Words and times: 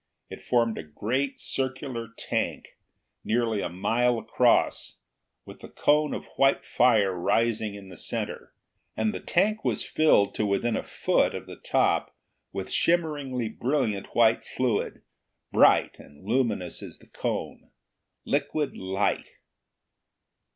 It 0.31 0.41
formed 0.43 0.79
a 0.79 0.83
great 0.83 1.39
circular 1.39 2.07
tank, 2.17 2.69
nearly 3.23 3.61
a 3.61 3.69
mile 3.69 4.17
across, 4.17 4.97
with 5.45 5.59
the 5.59 5.67
cone 5.69 6.15
of 6.15 6.25
white 6.37 6.65
fire 6.65 7.13
rising 7.13 7.75
in 7.75 7.89
the 7.89 7.97
center. 7.97 8.51
And 8.97 9.13
the 9.13 9.19
tank 9.19 9.63
was 9.63 9.85
filled, 9.85 10.33
to 10.33 10.45
within 10.47 10.75
a 10.75 10.81
foot 10.81 11.35
of 11.35 11.45
the 11.45 11.55
top, 11.55 12.17
with 12.51 12.69
shimmeringly 12.71 13.49
brilliant 13.49 14.15
white 14.15 14.43
fluid, 14.43 15.03
bright 15.51 15.99
and 15.99 16.25
luminous 16.25 16.81
as 16.81 16.97
the 16.97 17.05
cone 17.05 17.69
liquid 18.25 18.75
light! 18.75 19.29